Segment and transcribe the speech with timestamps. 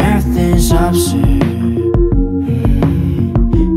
[0.00, 2.62] Everything's absurd mm.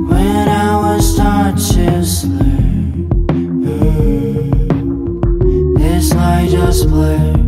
[0.09, 2.38] When I was taught to slur
[3.27, 4.17] mm.
[5.77, 7.38] This light just blurred.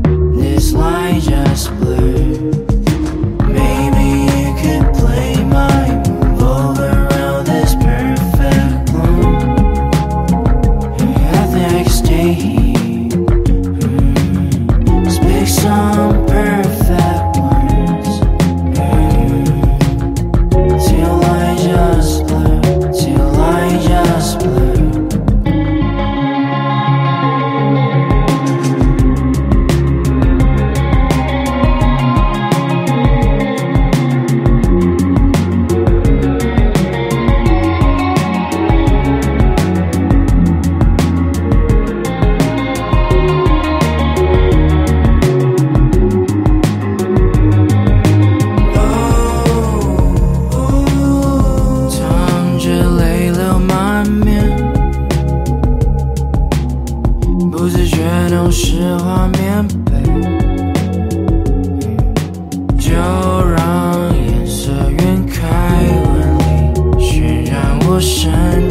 [68.01, 68.70] 身。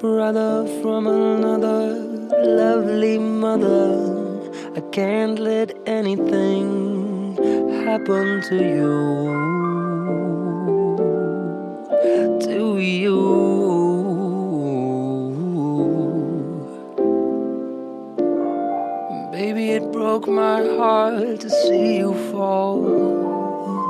[0.00, 1.92] Brother from another
[2.42, 4.40] lovely mother.
[4.74, 7.36] I can't let anything
[7.84, 8.96] happen to you.
[12.48, 13.20] To you.
[19.32, 22.86] Baby, it broke my heart to see you fall.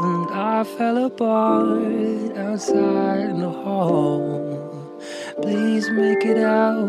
[0.02, 4.39] And I fell apart outside in the hall.
[5.42, 6.86] Please make it out,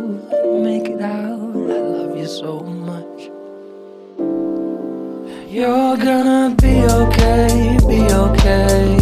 [0.62, 1.56] make it out.
[1.56, 3.30] I love you so much.
[5.50, 8.98] You're gonna be okay, be okay.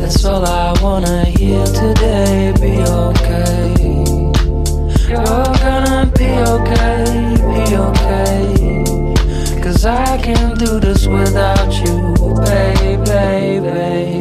[0.00, 2.54] That's all I wanna hear today.
[2.60, 3.74] Be okay.
[5.08, 7.04] You're gonna be okay,
[7.52, 9.62] be okay.
[9.62, 12.14] Cause I can't do this without you,
[12.44, 14.17] baby, baby.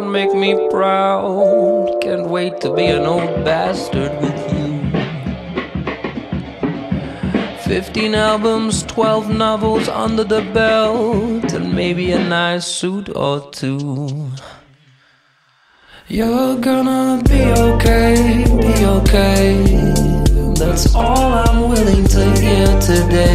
[0.00, 1.98] Make me proud.
[2.00, 4.68] Can't wait to be an old bastard with you.
[7.68, 14.30] 15 albums, 12 novels under the belt, and maybe a nice suit or two.
[16.08, 19.62] You're gonna be okay, be okay.
[20.54, 23.27] That's all I'm willing to hear today.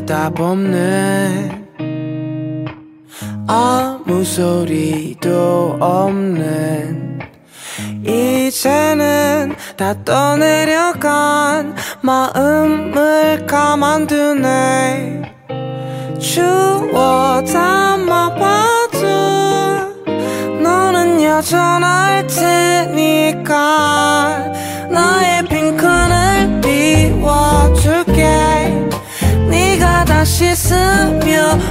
[0.00, 1.66] 대답 없는
[3.46, 7.18] 아무 소리도 없는
[8.04, 15.34] 이제는 다 떠내려간 마음을 가만두네.
[16.18, 19.00] 주워 담아봐도
[20.62, 23.50] 너는 여전할 테니까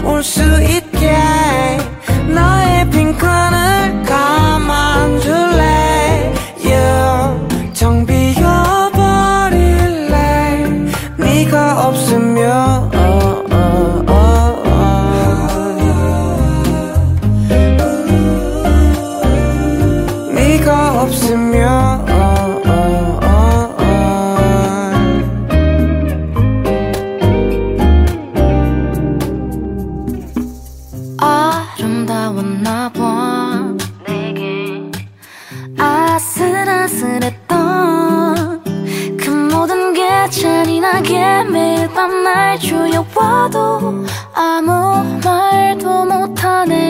[0.03, 0.23] or
[41.99, 46.88] 밤날 조여와도 아무 말도 못하네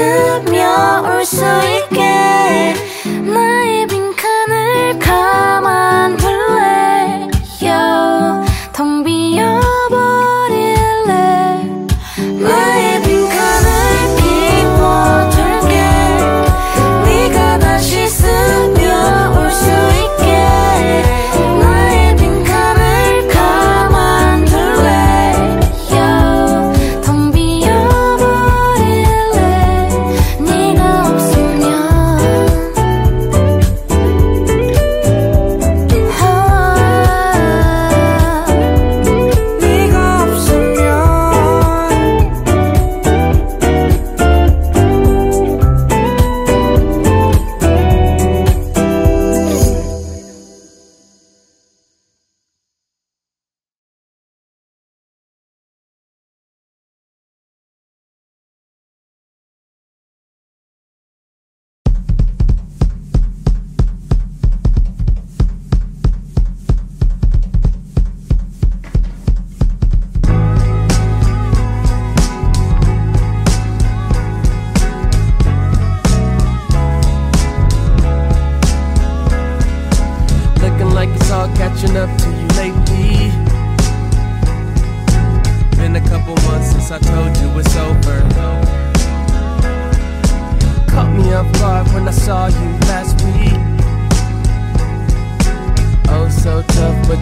[0.00, 1.44] 씻으며 올 수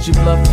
[0.09, 0.48] you bluffed